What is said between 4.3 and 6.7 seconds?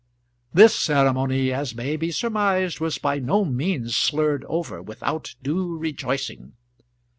over without due rejoicing.